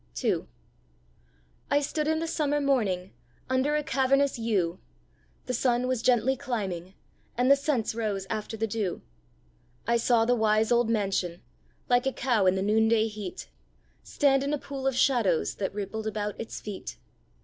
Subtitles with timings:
[0.23, 0.47] II.
[1.69, 3.13] I stood in the summer morning
[3.51, 4.79] Under a cavernous yew;
[5.45, 6.95] The sun was gently climbing,
[7.37, 9.03] And the scents rose after the dew.
[9.85, 11.43] I saw the wise old mansion,
[11.87, 13.47] Like a cow in the noonday heat,
[14.01, 16.97] Stand in a pool of shadows That rippled about its feet.